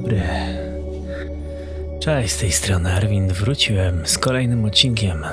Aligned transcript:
dobry. 0.00 0.22
Cześć, 2.00 2.34
z 2.34 2.38
tej 2.38 2.52
strony 2.52 2.92
Arwin. 2.92 3.28
Wróciłem 3.28 4.06
z 4.06 4.18
kolejnym 4.18 4.64
odcinkiem. 4.64 5.24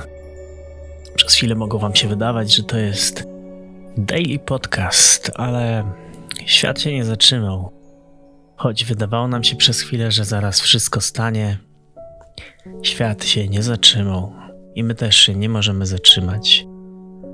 Przez 1.15 1.33
chwilę 1.33 1.55
mogło 1.55 1.79
Wam 1.79 1.95
się 1.95 2.07
wydawać, 2.07 2.55
że 2.55 2.63
to 2.63 2.77
jest 2.77 3.27
daily 3.97 4.39
podcast, 4.39 5.31
ale 5.35 5.83
świat 6.45 6.81
się 6.81 6.93
nie 6.93 7.05
zatrzymał. 7.05 7.71
Choć 8.55 8.85
wydawało 8.85 9.27
nam 9.27 9.43
się 9.43 9.55
przez 9.55 9.81
chwilę, 9.81 10.11
że 10.11 10.25
zaraz 10.25 10.61
wszystko 10.61 11.01
stanie, 11.01 11.57
świat 12.83 13.25
się 13.25 13.47
nie 13.47 13.63
zatrzymał 13.63 14.33
i 14.75 14.83
my 14.83 14.95
też 14.95 15.15
się 15.15 15.35
nie 15.35 15.49
możemy 15.49 15.85
zatrzymać. 15.85 16.65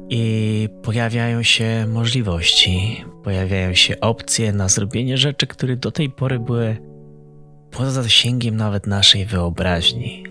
I 0.09 0.69
pojawiają 0.83 1.43
się 1.43 1.85
możliwości, 1.87 3.05
pojawiają 3.23 3.73
się 3.73 3.99
opcje 3.99 4.53
na 4.53 4.69
zrobienie 4.69 5.17
rzeczy, 5.17 5.47
które 5.47 5.75
do 5.75 5.91
tej 5.91 6.09
pory 6.09 6.39
były 6.39 6.92
poza 7.73 7.91
zasięgiem 7.91 8.55
nawet 8.55 8.87
naszej 8.87 9.25
wyobraźni. 9.25 10.23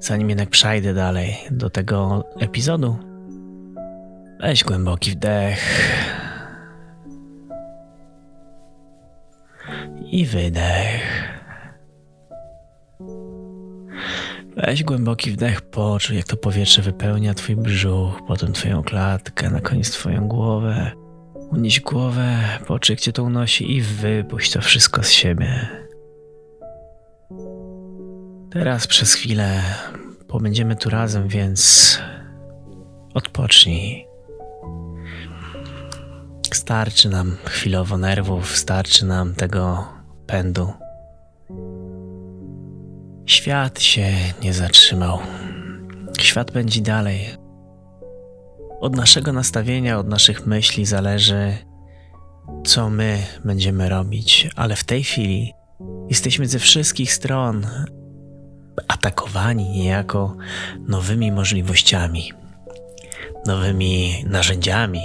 Zanim 0.00 0.28
jednak 0.28 0.48
przejdę 0.48 0.94
dalej 0.94 1.36
do 1.50 1.70
tego 1.70 2.24
epizodu, 2.40 2.96
weź 4.40 4.64
głęboki 4.64 5.10
wdech 5.10 5.60
i 10.10 10.26
wydech. 10.26 11.32
Weź 14.56 14.84
głęboki 14.84 15.30
wdech, 15.30 15.60
poczuj 15.60 16.16
jak 16.16 16.26
to 16.26 16.36
powietrze 16.36 16.82
wypełnia 16.82 17.34
twój 17.34 17.56
brzuch, 17.56 18.20
potem 18.26 18.52
twoją 18.52 18.82
klatkę, 18.82 19.50
na 19.50 19.60
koniec 19.60 19.90
twoją 19.90 20.28
głowę. 20.28 20.90
Unieś 21.50 21.80
głowę, 21.80 22.38
poczuj 22.66 22.96
cię 22.96 23.12
to 23.12 23.22
unosi 23.22 23.76
i 23.76 23.82
wypuść 23.82 24.52
to 24.52 24.60
wszystko 24.60 25.02
z 25.02 25.10
siebie. 25.10 25.85
Teraz 28.58 28.86
przez 28.86 29.14
chwilę 29.14 29.62
pobędziemy 30.28 30.76
tu 30.76 30.90
razem, 30.90 31.28
więc 31.28 31.98
odpocznij. 33.14 34.06
Starczy 36.52 37.08
nam 37.08 37.36
chwilowo 37.44 37.98
nerwów, 37.98 38.56
starczy 38.56 39.06
nam 39.06 39.34
tego 39.34 39.88
pędu. 40.26 40.72
Świat 43.26 43.80
się 43.80 44.06
nie 44.42 44.52
zatrzymał. 44.52 45.18
Świat 46.18 46.50
będzie 46.50 46.80
dalej. 46.80 47.20
Od 48.80 48.96
naszego 48.96 49.32
nastawienia, 49.32 49.98
od 49.98 50.08
naszych 50.08 50.46
myśli 50.46 50.86
zależy, 50.86 51.56
co 52.64 52.90
my 52.90 53.18
będziemy 53.44 53.88
robić, 53.88 54.50
ale 54.56 54.76
w 54.76 54.84
tej 54.84 55.04
chwili 55.04 55.52
jesteśmy 56.08 56.46
ze 56.46 56.58
wszystkich 56.58 57.12
stron 57.12 57.66
atakowani 58.88 59.70
niejako 59.70 60.36
nowymi 60.88 61.32
możliwościami, 61.32 62.32
nowymi 63.46 64.24
narzędziami, 64.26 65.02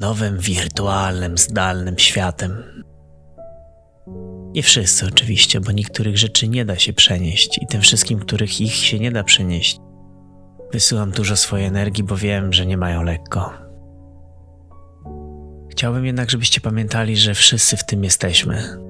nowym 0.00 0.38
wirtualnym, 0.38 1.38
zdalnym 1.38 1.98
światem. 1.98 2.82
Nie 4.54 4.62
wszyscy 4.62 5.06
oczywiście, 5.06 5.60
bo 5.60 5.72
niektórych 5.72 6.18
rzeczy 6.18 6.48
nie 6.48 6.64
da 6.64 6.78
się 6.78 6.92
przenieść 6.92 7.58
i 7.62 7.66
tym 7.66 7.80
wszystkim, 7.80 8.18
których 8.18 8.60
ich 8.60 8.74
się 8.74 8.98
nie 8.98 9.12
da 9.12 9.24
przenieść, 9.24 9.78
wysyłam 10.72 11.10
dużo 11.10 11.36
swojej 11.36 11.66
energii, 11.66 12.04
bo 12.04 12.16
wiem, 12.16 12.52
że 12.52 12.66
nie 12.66 12.76
mają 12.76 13.02
lekko. 13.02 13.52
Chciałbym 15.70 16.06
jednak, 16.06 16.30
żebyście 16.30 16.60
pamiętali, 16.60 17.16
że 17.16 17.34
wszyscy 17.34 17.76
w 17.76 17.86
tym 17.86 18.04
jesteśmy. 18.04 18.87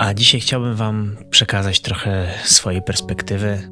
A 0.00 0.14
dzisiaj 0.14 0.40
chciałbym 0.40 0.74
Wam 0.74 1.16
przekazać 1.30 1.80
trochę 1.80 2.28
swojej 2.44 2.82
perspektywy, 2.82 3.70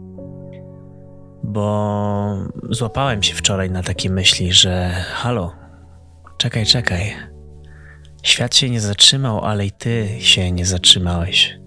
bo 1.43 2.49
złapałem 2.71 3.23
się 3.23 3.35
wczoraj 3.35 3.71
na 3.71 3.83
takie 3.83 4.11
myśli, 4.11 4.53
że 4.53 4.91
halo, 5.13 5.53
czekaj, 6.39 6.67
czekaj. 6.67 7.17
Świat 8.23 8.57
się 8.57 8.71
nie 8.71 8.81
zatrzymał, 8.81 9.45
ale 9.45 9.67
i 9.67 9.71
ty 9.71 10.09
się 10.19 10.53
nie 10.53 10.67
zatrzymałeś. 10.67 11.59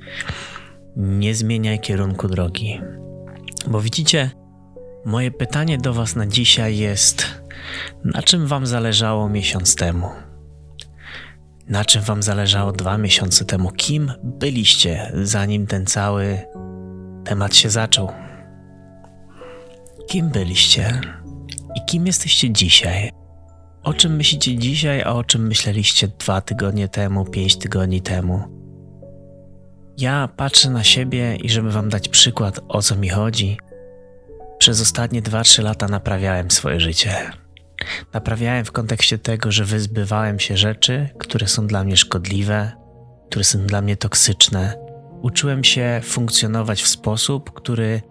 Nie 0.96 1.36
zmieniaj 1.36 1.80
kierunku 1.80 2.28
drogi. 2.28 2.82
Bo 3.68 3.82
widzicie, 3.82 4.32
moje 5.06 5.32
pytanie 5.32 5.78
do 5.78 5.94
Was 5.94 6.16
na 6.16 6.28
dzisiaj 6.28 6.78
jest: 6.78 7.42
na 8.04 8.22
czym 8.24 8.48
Wam 8.48 8.66
zależało 8.66 9.30
miesiąc 9.30 9.76
temu? 9.76 10.10
Na 11.70 11.86
czym 11.86 12.02
Wam 12.02 12.24
zależało 12.24 12.72
dwa 12.72 12.98
miesiące 12.98 13.46
temu? 13.46 13.72
Kim 13.72 14.12
byliście, 14.24 15.12
zanim 15.24 15.68
ten 15.68 15.86
cały 15.86 16.40
temat 17.24 17.56
się 17.56 17.70
zaczął? 17.70 18.12
Kim 20.08 20.30
byliście 20.30 21.02
i 21.76 21.86
kim 21.86 22.08
jesteście 22.08 22.50
dzisiaj? 22.50 23.12
O 23.84 23.94
czym 23.94 24.16
myślicie 24.16 24.58
dzisiaj, 24.58 25.02
a 25.02 25.10
o 25.10 25.24
czym 25.24 25.48
myśleliście 25.48 26.08
dwa 26.08 26.42
tygodnie 26.42 26.88
temu, 26.88 27.26
pięć 27.26 27.58
tygodni 27.58 28.02
temu? 28.02 28.44
Ja 29.98 30.30
patrzę 30.38 30.70
na 30.70 30.84
siebie 30.84 31.36
i 31.36 31.50
żeby 31.50 31.72
wam 31.72 31.90
dać 31.90 32.10
przykład, 32.10 32.60
o 32.68 32.82
co 32.82 32.96
mi 32.96 33.10
chodzi, 33.10 33.58
przez 34.58 34.82
ostatnie 34.82 35.22
2-3 35.22 35.64
lata 35.64 35.88
naprawiałem 35.88 36.52
swoje 36.52 36.80
życie. 36.80 37.32
Naprawiałem 38.14 38.66
w 38.66 38.72
kontekście 38.72 39.18
tego, 39.18 39.52
że 39.52 39.66
wyzbywałem 39.66 40.40
się 40.40 40.58
rzeczy, 40.58 41.10
które 41.20 41.48
są 41.48 41.68
dla 41.68 41.84
mnie 41.84 41.98
szkodliwe, 41.98 42.72
które 43.30 43.44
są 43.44 43.60
dla 43.60 43.82
mnie 43.82 43.98
toksyczne. 43.98 44.76
Uczyłem 45.22 45.64
się 45.64 46.02
funkcjonować 46.04 46.84
w 46.84 46.88
sposób, 46.88 47.52
który 47.52 48.02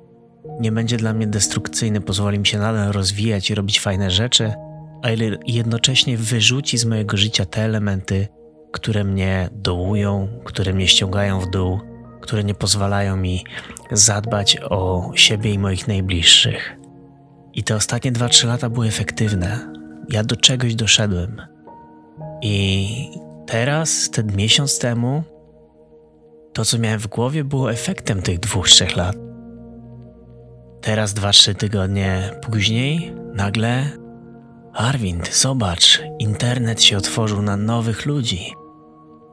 nie 0.60 0.72
będzie 0.72 0.96
dla 0.96 1.12
mnie 1.12 1.26
destrukcyjny, 1.26 2.00
pozwoli 2.00 2.38
mi 2.38 2.46
się 2.46 2.58
nadal 2.58 2.92
rozwijać 2.92 3.50
i 3.50 3.54
robić 3.54 3.80
fajne 3.80 4.10
rzeczy, 4.10 4.52
ale 5.02 5.24
jednocześnie 5.46 6.16
wyrzuci 6.16 6.78
z 6.78 6.84
mojego 6.84 7.16
życia 7.16 7.44
te 7.44 7.62
elementy, 7.62 8.28
które 8.72 9.04
mnie 9.04 9.48
dołują, 9.52 10.28
które 10.44 10.72
mnie 10.72 10.88
ściągają 10.88 11.40
w 11.40 11.50
dół, 11.50 11.80
które 12.20 12.44
nie 12.44 12.54
pozwalają 12.54 13.16
mi 13.16 13.44
zadbać 13.92 14.58
o 14.70 15.10
siebie 15.14 15.52
i 15.52 15.58
moich 15.58 15.88
najbliższych. 15.88 16.79
I 17.54 17.64
te 17.64 17.74
ostatnie 17.74 18.12
2-3 18.12 18.46
lata 18.46 18.70
były 18.70 18.86
efektywne. 18.86 19.72
Ja 20.08 20.24
do 20.24 20.36
czegoś 20.36 20.74
doszedłem. 20.74 21.42
I 22.42 22.86
teraz, 23.46 24.10
ten 24.10 24.36
miesiąc 24.36 24.78
temu, 24.78 25.22
to 26.52 26.64
co 26.64 26.78
miałem 26.78 27.00
w 27.00 27.06
głowie 27.06 27.44
było 27.44 27.72
efektem 27.72 28.22
tych 28.22 28.38
dwóch, 28.40 28.68
trzech 28.68 28.96
lat. 28.96 29.16
Teraz, 30.80 31.14
dwa, 31.14 31.30
trzy 31.30 31.54
tygodnie 31.54 32.30
później, 32.42 33.14
nagle 33.34 34.00
Arwind, 34.74 35.34
zobacz, 35.34 36.02
internet 36.18 36.82
się 36.82 36.96
otworzył 36.96 37.42
na 37.42 37.56
nowych 37.56 38.06
ludzi. 38.06 38.52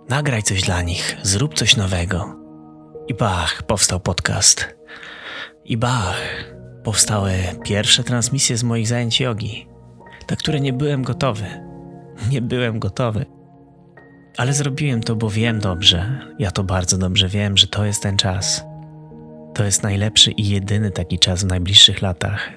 Nagraj 0.09 0.44
coś 0.44 0.61
dla 0.61 0.81
nich, 0.81 1.17
zrób 1.23 1.53
coś 1.53 1.75
nowego. 1.75 2.35
I 3.07 3.13
bach, 3.13 3.63
powstał 3.63 4.00
podcast. 4.00 4.75
I 5.66 5.77
bach, 5.77 6.36
powstały 6.87 7.33
pierwsze 7.63 8.03
transmisje 8.03 8.57
z 8.57 8.63
moich 8.63 8.87
zajęć 8.87 9.19
jogi, 9.19 9.67
na 10.29 10.35
które 10.35 10.59
nie 10.59 10.73
byłem 10.73 11.03
gotowy. 11.03 11.45
Nie 12.31 12.41
byłem 12.41 12.79
gotowy. 12.79 13.25
Ale 14.37 14.53
zrobiłem 14.53 15.03
to, 15.03 15.15
bo 15.15 15.29
wiem 15.29 15.59
dobrze, 15.59 16.19
ja 16.39 16.51
to 16.51 16.63
bardzo 16.63 16.97
dobrze 16.97 17.27
wiem, 17.27 17.57
że 17.57 17.67
to 17.67 17.85
jest 17.85 18.03
ten 18.03 18.17
czas. 18.17 18.65
To 19.53 19.63
jest 19.63 19.83
najlepszy 19.83 20.31
i 20.31 20.49
jedyny 20.49 20.91
taki 20.91 21.19
czas 21.19 21.43
w 21.43 21.47
najbliższych 21.47 22.01
latach, 22.01 22.51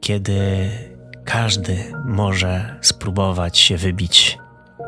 kiedy 0.00 0.70
każdy 1.24 1.76
może 2.04 2.78
spróbować 2.80 3.58
się 3.58 3.76
wybić, 3.76 4.38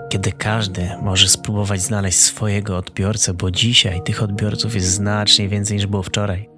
kiedy 0.08 0.32
każdy 0.32 0.90
może 1.02 1.28
spróbować 1.28 1.80
znaleźć 1.80 2.18
swojego 2.18 2.76
odbiorcę, 2.76 3.34
bo 3.34 3.50
dzisiaj 3.50 4.02
tych 4.02 4.22
odbiorców 4.22 4.74
jest 4.74 4.86
znacznie 4.86 5.48
więcej 5.48 5.76
niż 5.76 5.86
było 5.86 6.02
wczoraj. 6.02 6.53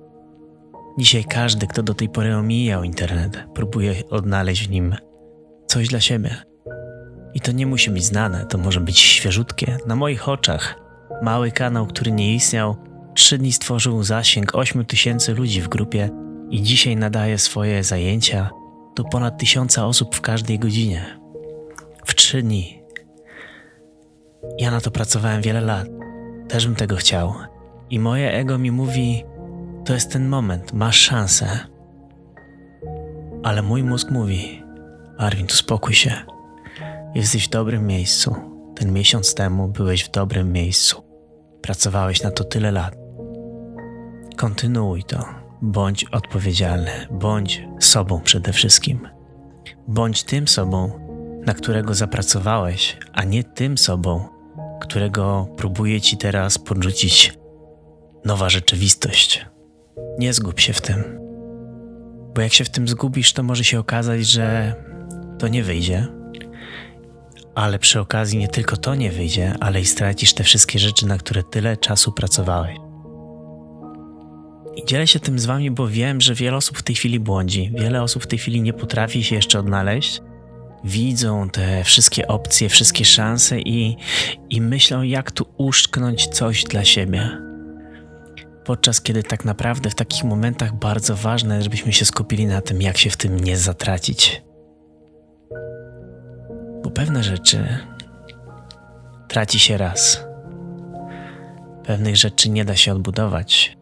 Dzisiaj 0.98 1.24
każdy, 1.24 1.66
kto 1.66 1.82
do 1.82 1.94
tej 1.94 2.08
pory 2.08 2.36
omijał 2.36 2.84
internet, 2.84 3.44
próbuje 3.54 3.94
odnaleźć 4.10 4.66
w 4.66 4.70
nim 4.70 4.96
coś 5.66 5.88
dla 5.88 6.00
siebie. 6.00 6.36
I 7.34 7.40
to 7.40 7.52
nie 7.52 7.66
musi 7.66 7.90
być 7.90 8.04
znane, 8.04 8.46
to 8.46 8.58
może 8.58 8.80
być 8.80 8.98
świeżutkie, 8.98 9.78
na 9.86 9.96
moich 9.96 10.28
oczach. 10.28 10.74
Mały 11.22 11.50
kanał, 11.50 11.86
który 11.86 12.12
nie 12.12 12.34
istniał, 12.34 12.76
trzy 13.14 13.38
dni 13.38 13.52
stworzył 13.52 14.02
zasięg 14.02 14.54
8 14.54 14.84
tysięcy 14.84 15.34
ludzi 15.34 15.60
w 15.60 15.68
grupie 15.68 16.10
i 16.50 16.62
dzisiaj 16.62 16.96
nadaje 16.96 17.38
swoje 17.38 17.84
zajęcia 17.84 18.50
do 18.96 19.04
ponad 19.04 19.38
tysiąca 19.38 19.86
osób 19.86 20.14
w 20.14 20.20
każdej 20.20 20.58
godzinie. 20.58 21.18
W 22.06 22.14
trzy 22.14 22.42
dni. 22.42 22.82
Ja 24.58 24.70
na 24.70 24.80
to 24.80 24.90
pracowałem 24.90 25.42
wiele 25.42 25.60
lat. 25.60 25.88
Też 26.48 26.66
bym 26.66 26.76
tego 26.76 26.96
chciał. 26.96 27.34
I 27.90 27.98
moje 27.98 28.32
ego 28.32 28.58
mi 28.58 28.70
mówi: 28.70 29.24
To 29.86 29.94
jest 29.94 30.12
ten 30.12 30.28
moment, 30.28 30.72
masz 30.72 30.96
szansę. 30.96 31.58
Ale 33.42 33.62
mój 33.62 33.82
mózg 33.82 34.10
mówi: 34.10 34.62
Arwin, 35.18 35.46
uspokój 35.46 35.94
się. 35.94 36.12
Jesteś 37.14 37.46
w 37.46 37.50
dobrym 37.50 37.86
miejscu. 37.86 38.36
Ten 38.76 38.92
miesiąc 38.92 39.34
temu 39.34 39.68
byłeś 39.68 40.04
w 40.04 40.10
dobrym 40.10 40.52
miejscu. 40.52 41.02
pracowałeś 41.62 42.22
na 42.22 42.30
to 42.30 42.44
tyle 42.44 42.72
lat. 42.72 42.94
Kontynuuj 44.36 45.04
to. 45.04 45.24
Bądź 45.62 46.04
odpowiedzialny, 46.04 46.90
bądź 47.10 47.62
sobą 47.80 48.20
przede 48.20 48.52
wszystkim. 48.52 49.08
Bądź 49.88 50.22
tym 50.24 50.48
sobą, 50.48 50.90
na 51.46 51.54
którego 51.54 51.94
zapracowałeś, 51.94 52.98
a 53.12 53.24
nie 53.24 53.44
tym 53.44 53.78
sobą, 53.78 54.28
którego 54.80 55.48
próbuje 55.56 56.00
ci 56.00 56.16
teraz 56.16 56.58
podrzucić 56.58 57.38
nowa 58.24 58.48
rzeczywistość. 58.50 59.46
Nie 60.18 60.32
zgub 60.32 60.60
się 60.60 60.72
w 60.72 60.80
tym. 60.80 61.18
Bo 62.34 62.40
jak 62.40 62.52
się 62.52 62.64
w 62.64 62.70
tym 62.70 62.88
zgubisz, 62.88 63.32
to 63.32 63.42
może 63.42 63.64
się 63.64 63.78
okazać, 63.78 64.26
że 64.26 64.74
to 65.38 65.48
nie 65.48 65.62
wyjdzie. 65.62 66.06
Ale 67.54 67.78
przy 67.78 68.00
okazji 68.00 68.38
nie 68.38 68.48
tylko 68.48 68.76
to 68.76 68.94
nie 68.94 69.10
wyjdzie, 69.10 69.54
ale 69.60 69.80
i 69.80 69.84
stracisz 69.84 70.34
te 70.34 70.44
wszystkie 70.44 70.78
rzeczy, 70.78 71.06
na 71.06 71.18
które 71.18 71.42
tyle 71.42 71.76
czasu 71.76 72.12
pracowałeś. 72.12 72.76
I 74.76 74.84
dzielę 74.84 75.06
się 75.06 75.20
tym 75.20 75.38
z 75.38 75.46
wami, 75.46 75.70
bo 75.70 75.88
wiem, 75.88 76.20
że 76.20 76.34
wiele 76.34 76.56
osób 76.56 76.78
w 76.78 76.82
tej 76.82 76.96
chwili 76.96 77.20
błądzi. 77.20 77.70
Wiele 77.74 78.02
osób 78.02 78.22
w 78.22 78.26
tej 78.26 78.38
chwili 78.38 78.62
nie 78.62 78.72
potrafi 78.72 79.24
się 79.24 79.34
jeszcze 79.36 79.58
odnaleźć. 79.58 80.20
Widzą 80.84 81.50
te 81.50 81.84
wszystkie 81.84 82.28
opcje, 82.28 82.68
wszystkie 82.68 83.04
szanse 83.04 83.60
i, 83.60 83.96
i 84.50 84.60
myślą, 84.60 85.02
jak 85.02 85.30
tu 85.30 85.46
uszczknąć 85.58 86.26
coś 86.26 86.64
dla 86.64 86.84
siebie 86.84 87.46
podczas 88.66 89.00
kiedy 89.00 89.22
tak 89.22 89.44
naprawdę 89.44 89.90
w 89.90 89.94
takich 89.94 90.24
momentach 90.24 90.74
bardzo 90.74 91.16
ważne 91.16 91.62
żebyśmy 91.62 91.92
się 91.92 92.04
skupili 92.04 92.46
na 92.46 92.60
tym, 92.60 92.82
jak 92.82 92.98
się 92.98 93.10
w 93.10 93.16
tym 93.16 93.40
nie 93.40 93.56
zatracić. 93.56 94.42
Bo 96.82 96.90
pewne 96.90 97.22
rzeczy 97.22 97.78
traci 99.28 99.58
się 99.58 99.76
raz. 99.76 100.26
Pewnych 101.84 102.16
rzeczy 102.16 102.50
nie 102.50 102.64
da 102.64 102.76
się 102.76 102.92
odbudować. 102.92 103.76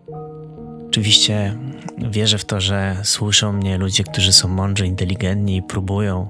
Oczywiście 0.87 1.59
wierzę 1.99 2.39
w 2.39 2.45
to, 2.45 2.61
że 2.61 2.97
słyszą 3.03 3.53
mnie 3.53 3.79
ludzie, 3.79 4.05
którzy 4.05 4.33
są 4.33 4.49
mądrzy, 4.49 4.87
inteligentni 4.87 5.57
i 5.57 5.63
próbują 5.63 6.29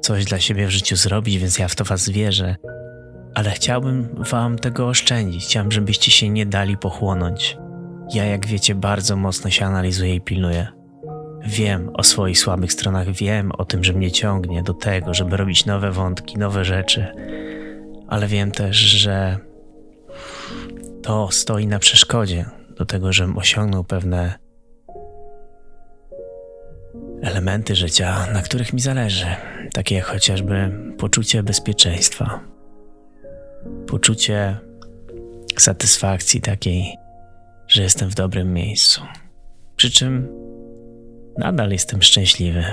coś 0.00 0.24
dla 0.24 0.40
siebie 0.40 0.66
w 0.66 0.70
życiu 0.70 0.96
zrobić, 0.96 1.38
więc 1.38 1.58
ja 1.58 1.68
w 1.68 1.74
to 1.74 1.84
Was 1.84 2.08
wierzę. 2.08 2.56
Ale 3.34 3.50
chciałbym 3.50 4.24
Wam 4.30 4.58
tego 4.58 4.88
oszczędzić. 4.88 5.44
Chciałbym, 5.44 5.72
żebyście 5.72 6.10
się 6.10 6.28
nie 6.28 6.46
dali 6.46 6.76
pochłonąć. 6.76 7.61
Ja, 8.12 8.24
jak 8.24 8.46
wiecie, 8.46 8.74
bardzo 8.74 9.16
mocno 9.16 9.50
się 9.50 9.64
analizuję 9.64 10.14
i 10.14 10.20
pilnuję. 10.20 10.68
Wiem 11.46 11.90
o 11.94 12.02
swoich 12.02 12.38
słabych 12.38 12.72
stronach, 12.72 13.10
wiem 13.10 13.52
o 13.52 13.64
tym, 13.64 13.84
że 13.84 13.92
mnie 13.92 14.12
ciągnie 14.12 14.62
do 14.62 14.74
tego, 14.74 15.14
żeby 15.14 15.36
robić 15.36 15.66
nowe 15.66 15.90
wątki, 15.90 16.38
nowe 16.38 16.64
rzeczy, 16.64 17.06
ale 18.08 18.26
wiem 18.26 18.50
też, 18.50 18.76
że 18.76 19.38
to 21.02 21.28
stoi 21.30 21.66
na 21.66 21.78
przeszkodzie 21.78 22.44
do 22.76 22.84
tego, 22.84 23.12
żebym 23.12 23.38
osiągnął 23.38 23.84
pewne 23.84 24.38
elementy 27.22 27.74
życia, 27.74 28.26
na 28.32 28.42
których 28.42 28.72
mi 28.72 28.80
zależy, 28.80 29.26
takie 29.72 29.94
jak 29.94 30.04
chociażby 30.04 30.70
poczucie 30.98 31.42
bezpieczeństwa, 31.42 32.40
poczucie 33.86 34.56
satysfakcji 35.58 36.40
takiej 36.40 37.01
że 37.72 37.82
jestem 37.82 38.10
w 38.10 38.14
dobrym 38.14 38.52
miejscu. 38.52 39.02
Przy 39.76 39.90
czym 39.90 40.28
nadal 41.38 41.70
jestem 41.70 42.02
szczęśliwy. 42.02 42.64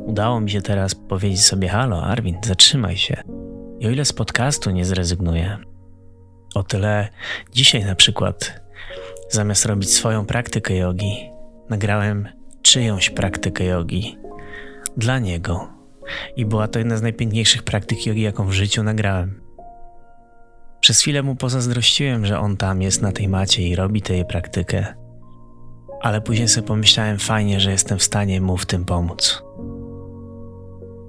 Udało 0.00 0.40
mi 0.40 0.50
się 0.50 0.62
teraz 0.62 0.94
powiedzieć 0.94 1.44
sobie: 1.44 1.68
Halo, 1.68 2.02
Arwin, 2.02 2.38
zatrzymaj 2.44 2.96
się. 2.96 3.22
I 3.78 3.86
o 3.86 3.90
ile 3.90 4.04
z 4.04 4.12
podcastu 4.12 4.70
nie 4.70 4.84
zrezygnuję, 4.84 5.58
o 6.54 6.62
tyle 6.62 7.08
dzisiaj 7.52 7.84
na 7.84 7.94
przykład, 7.94 8.62
zamiast 9.30 9.66
robić 9.66 9.90
swoją 9.90 10.26
praktykę 10.26 10.74
jogi, 10.74 11.30
nagrałem 11.70 12.28
czyjąś 12.62 13.10
praktykę 13.10 13.64
jogi 13.64 14.16
dla 14.96 15.18
niego. 15.18 15.68
I 16.36 16.46
była 16.46 16.68
to 16.68 16.78
jedna 16.78 16.96
z 16.96 17.02
najpiękniejszych 17.02 17.62
praktyk 17.62 18.06
jogi, 18.06 18.22
jaką 18.22 18.46
w 18.46 18.52
życiu 18.52 18.82
nagrałem. 18.82 19.40
Przez 20.80 21.00
chwilę 21.00 21.22
mu 21.22 21.36
pozazdrościłem, 21.36 22.26
że 22.26 22.38
on 22.38 22.56
tam 22.56 22.82
jest 22.82 23.02
na 23.02 23.12
tej 23.12 23.28
macie 23.28 23.62
i 23.62 23.76
robi 23.76 24.02
tę 24.02 24.24
praktykę. 24.24 24.94
Ale 26.00 26.20
później 26.20 26.48
sobie 26.48 26.66
pomyślałem 26.66 27.18
fajnie, 27.18 27.60
że 27.60 27.70
jestem 27.70 27.98
w 27.98 28.02
stanie 28.02 28.40
mu 28.40 28.56
w 28.56 28.66
tym 28.66 28.84
pomóc. 28.84 29.42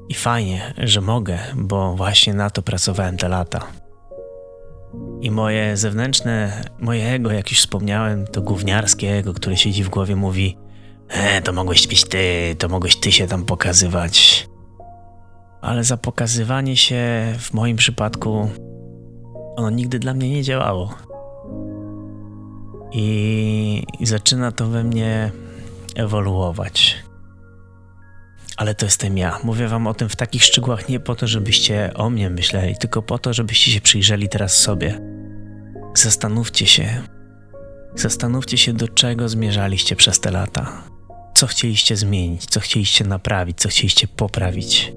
I 0.10 0.14
fajnie, 0.14 0.74
że 0.78 1.02
mogę, 1.02 1.40
bo 1.56 1.96
właśnie 1.96 2.34
na 2.34 2.50
to 2.50 2.62
pracowałem 2.62 3.18
te 3.18 3.30
lata. 3.30 3.68
I 5.22 5.32
moje 5.32 5.78
zewnętrzne, 5.78 6.64
moje 6.80 7.10
ego, 7.10 7.32
jak 7.32 7.52
już 7.52 7.60
wspomniałem, 7.60 8.28
to 8.28 8.42
gówniarskie 8.42 9.16
ego, 9.16 9.34
które 9.34 9.58
siedzi 9.58 9.84
w 9.84 9.90
głowie, 9.90 10.16
mówi: 10.16 10.58
E, 11.10 11.42
to 11.42 11.54
mogłeś 11.54 11.88
być 11.88 12.04
ty, 12.04 12.56
to 12.58 12.70
mogłeś 12.70 12.96
ty 12.96 13.12
się 13.12 13.28
tam 13.28 13.46
pokazywać. 13.46 14.48
Ale 15.62 15.84
za 15.84 15.98
pokazywanie 15.98 16.78
się 16.78 17.34
w 17.40 17.54
moim 17.54 17.78
przypadku 17.78 18.50
ono 19.56 19.70
nigdy 19.70 20.00
dla 20.00 20.14
mnie 20.14 20.30
nie 20.30 20.44
działało. 20.44 20.96
I, 22.92 23.84
I, 24.00 24.06
zaczyna 24.06 24.52
to 24.52 24.68
we 24.68 24.84
mnie 24.84 25.32
ewoluować. 25.96 27.04
Ale 28.58 28.76
to 28.76 28.86
jestem 28.86 29.18
ja. 29.18 29.40
Mówię 29.44 29.68
wam 29.68 29.88
o 29.88 29.94
tym 29.94 30.10
w 30.10 30.16
takich 30.16 30.44
szczegółach 30.44 30.90
nie 30.90 31.00
po 31.00 31.16
to, 31.16 31.28
żebyście 31.28 31.94
o 31.94 32.10
mnie 32.10 32.30
myśleli, 32.30 32.78
tylko 32.78 33.02
po 33.02 33.20
to, 33.20 33.34
żebyście 33.34 33.72
się 33.72 33.82
przyjrzeli 33.82 34.30
teraz 34.30 34.58
sobie. 34.58 35.00
Zastanówcie 35.94 36.68
się. 36.68 37.02
Zastanówcie 37.96 38.58
się, 38.58 38.74
do 38.74 38.88
czego 38.88 39.30
zmierzaliście 39.30 39.96
przez 39.96 40.20
te 40.20 40.32
lata. 40.32 40.84
Co 41.36 41.48
chcieliście 41.48 41.96
zmienić, 41.96 42.46
co 42.46 42.60
chcieliście 42.60 43.06
naprawić, 43.06 43.58
co 43.58 43.70
chcieliście 43.70 44.08
poprawić. 44.08 44.94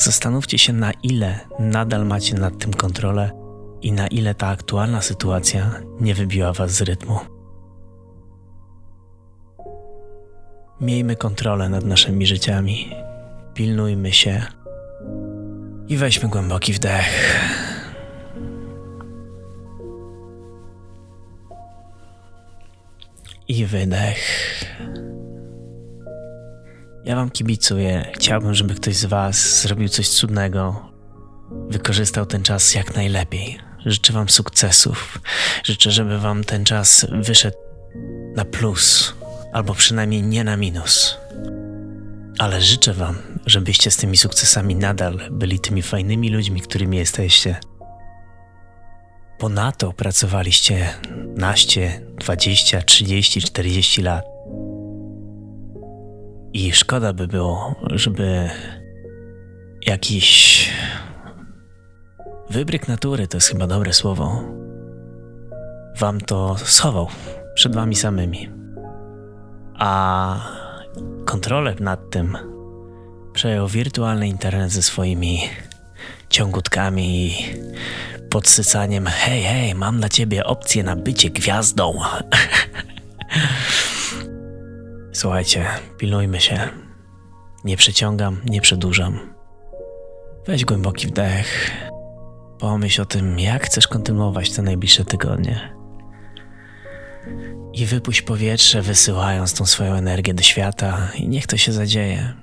Zastanówcie 0.00 0.58
się, 0.58 0.72
na 0.72 0.92
ile 1.02 1.40
nadal 1.58 2.06
macie 2.06 2.34
nad 2.34 2.58
tym 2.58 2.74
kontrolę 2.74 3.41
i 3.82 3.92
na 3.92 4.06
ile 4.06 4.34
ta 4.34 4.48
aktualna 4.48 5.00
sytuacja 5.00 5.70
nie 6.00 6.14
wybiła 6.14 6.52
Was 6.52 6.70
z 6.70 6.82
rytmu. 6.82 7.18
Miejmy 10.80 11.16
kontrolę 11.16 11.68
nad 11.68 11.84
naszymi 11.84 12.26
życiami, 12.26 12.94
pilnujmy 13.54 14.12
się 14.12 14.42
i 15.88 15.96
weźmy 15.96 16.28
głęboki 16.28 16.72
wdech. 16.72 17.38
I 23.48 23.66
wydech. 23.66 24.18
Ja 27.04 27.16
Wam 27.16 27.30
kibicuję. 27.30 28.12
Chciałbym, 28.14 28.54
żeby 28.54 28.74
ktoś 28.74 28.96
z 28.96 29.04
Was 29.04 29.62
zrobił 29.62 29.88
coś 29.88 30.08
cudnego, 30.08 30.90
wykorzystał 31.68 32.26
ten 32.26 32.42
czas 32.42 32.74
jak 32.74 32.96
najlepiej. 32.96 33.71
Życzę 33.86 34.12
Wam 34.12 34.28
sukcesów. 34.28 35.18
Życzę, 35.64 35.90
żeby 35.90 36.18
Wam 36.18 36.44
ten 36.44 36.64
czas 36.64 37.06
wyszedł 37.10 37.56
na 38.36 38.44
plus, 38.44 39.14
albo 39.52 39.74
przynajmniej 39.74 40.22
nie 40.22 40.44
na 40.44 40.56
minus. 40.56 41.16
Ale 42.38 42.60
życzę 42.60 42.94
Wam, 42.94 43.18
żebyście 43.46 43.90
z 43.90 43.96
tymi 43.96 44.16
sukcesami 44.16 44.74
nadal 44.74 45.20
byli 45.30 45.60
tymi 45.60 45.82
fajnymi 45.82 46.30
ludźmi, 46.30 46.60
którymi 46.60 46.96
jesteście. 46.96 47.56
Bo 49.40 49.48
na 49.48 49.72
to 49.72 49.92
pracowaliście 49.92 50.88
naście, 51.36 52.00
dwadzieścia, 52.20 52.82
trzydzieści, 52.82 53.40
czterdzieści 53.40 54.02
lat. 54.02 54.24
I 56.52 56.72
szkoda 56.72 57.12
by 57.12 57.26
było, 57.26 57.74
żeby 57.90 58.50
jakiś 59.86 60.70
Wybryk 62.52 62.88
natury 62.88 63.28
to 63.28 63.36
jest 63.36 63.48
chyba 63.48 63.66
dobre 63.66 63.92
słowo. 63.92 64.42
Wam 65.98 66.20
to 66.20 66.56
schował 66.58 67.08
przed 67.54 67.74
wami 67.74 67.96
samymi. 67.96 68.50
A 69.74 70.40
kontrolę 71.24 71.74
nad 71.80 72.10
tym 72.10 72.38
przejął 73.32 73.68
wirtualny 73.68 74.28
internet 74.28 74.70
ze 74.70 74.82
swoimi 74.82 75.40
ciągutkami 76.28 77.26
i 77.26 77.34
podsycaniem 78.30 79.06
hej, 79.06 79.42
hej, 79.42 79.74
mam 79.74 79.98
dla 79.98 80.08
ciebie 80.08 80.44
opcję 80.44 80.84
na 80.84 80.96
bycie 80.96 81.30
gwiazdą. 81.30 81.94
Słuchajcie, 85.12 85.66
pilnujmy 85.98 86.40
się. 86.40 86.68
Nie 87.64 87.76
przeciągam, 87.76 88.40
nie 88.44 88.60
przedłużam. 88.60 89.34
Weź 90.46 90.64
głęboki 90.64 91.06
wdech. 91.06 91.91
Pomyśl 92.62 93.02
o 93.02 93.04
tym, 93.04 93.38
jak 93.38 93.66
chcesz 93.66 93.88
kontynuować 93.88 94.50
te 94.50 94.62
najbliższe 94.62 95.04
tygodnie. 95.04 95.74
I 97.72 97.86
wypuść 97.86 98.22
powietrze, 98.22 98.82
wysyłając 98.82 99.54
tą 99.54 99.66
swoją 99.66 99.94
energię 99.94 100.34
do 100.34 100.42
świata, 100.42 101.08
i 101.18 101.28
niech 101.28 101.46
to 101.46 101.56
się 101.56 101.72
zadzieje. 101.72 102.34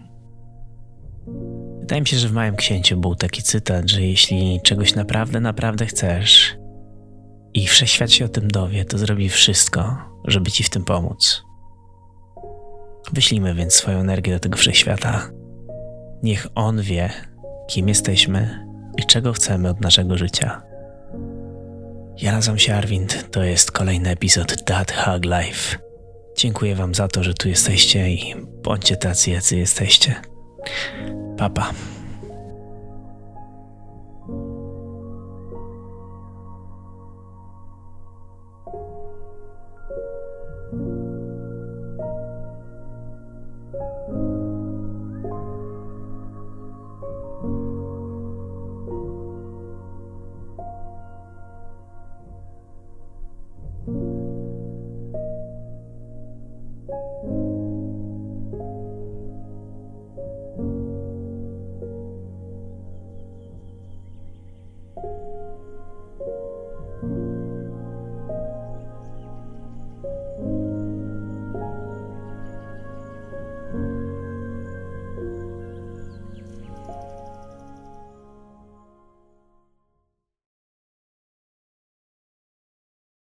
Wydaje 1.80 2.02
mi 2.02 2.08
się, 2.08 2.18
że 2.18 2.28
w 2.28 2.34
Małym 2.34 2.56
Księciu 2.56 2.98
był 2.98 3.16
taki 3.16 3.44
cytat, 3.44 3.90
że 3.90 4.02
jeśli 4.02 4.60
czegoś 4.64 4.96
naprawdę, 4.96 5.40
naprawdę 5.40 5.86
chcesz 5.86 6.58
i 7.54 7.68
wszechświat 7.68 8.12
się 8.12 8.26
o 8.26 8.30
tym 8.30 8.48
dowie, 8.48 8.86
to 8.86 8.98
zrobi 8.98 9.30
wszystko, 9.30 9.98
żeby 10.26 10.52
ci 10.52 10.64
w 10.64 10.70
tym 10.70 10.84
pomóc. 10.84 11.44
Wyślijmy 13.14 13.54
więc 13.54 13.74
swoją 13.74 14.00
energię 14.00 14.34
do 14.34 14.40
tego 14.40 14.58
wszechświata. 14.58 15.30
Niech 16.24 16.48
on 16.56 16.82
wie, 16.82 17.10
kim 17.68 17.88
jesteśmy 17.88 18.69
i 18.98 19.06
czego 19.06 19.34
chcemy 19.34 19.70
od 19.70 19.82
naszego 19.82 20.18
życia. 20.18 20.62
Ja 22.22 22.32
nazywam 22.32 22.60
się 22.60 22.76
Arwind, 22.76 23.32
to 23.32 23.44
jest 23.44 23.72
kolejny 23.72 24.10
epizod 24.10 24.64
That 24.66 24.92
Hug 24.92 25.26
Life. 25.26 25.78
Dziękuję 26.38 26.76
Wam 26.76 26.96
za 26.96 27.08
to, 27.08 27.24
że 27.24 27.34
tu 27.34 27.50
jesteście 27.50 28.10
i 28.10 28.36
bądźcie 28.64 28.98
tacy, 28.98 29.32
jacy 29.32 29.58
jesteście. 29.58 30.16
Papa. 31.38 31.74